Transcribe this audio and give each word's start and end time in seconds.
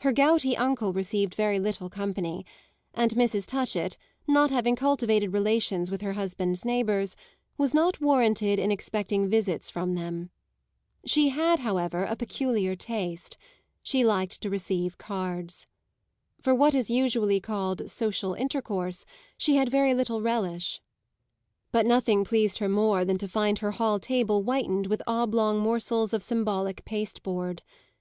Her 0.00 0.10
gouty 0.12 0.56
uncle 0.56 0.92
received 0.92 1.36
very 1.36 1.60
little 1.60 1.88
company, 1.88 2.44
and 2.92 3.12
Mrs. 3.12 3.46
Touchett, 3.46 3.96
not 4.26 4.50
having 4.50 4.74
cultivated 4.74 5.32
relations 5.32 5.92
with 5.92 6.00
her 6.00 6.14
husband's 6.14 6.64
neighbours, 6.64 7.14
was 7.56 7.72
not 7.72 8.00
warranted 8.00 8.58
in 8.58 8.72
expecting 8.72 9.28
visits 9.28 9.70
from 9.70 9.94
them. 9.94 10.30
She 11.06 11.28
had, 11.28 11.60
however, 11.60 12.02
a 12.02 12.16
peculiar 12.16 12.74
taste; 12.74 13.36
she 13.80 14.02
liked 14.04 14.40
to 14.40 14.50
receive 14.50 14.98
cards. 14.98 15.68
For 16.42 16.52
what 16.52 16.74
is 16.74 16.90
usually 16.90 17.38
called 17.38 17.88
social 17.88 18.34
intercourse 18.34 19.06
she 19.38 19.54
had 19.54 19.68
very 19.68 19.94
little 19.94 20.20
relish; 20.20 20.80
but 21.70 21.86
nothing 21.86 22.24
pleased 22.24 22.58
her 22.58 22.68
more 22.68 23.04
than 23.04 23.18
to 23.18 23.28
find 23.28 23.60
her 23.60 23.70
hall 23.70 24.00
table 24.00 24.42
whitened 24.42 24.88
with 24.88 25.00
oblong 25.06 25.60
morsels 25.60 26.12
of 26.12 26.24
symbolic 26.24 26.84
pasteboard. 26.84 27.62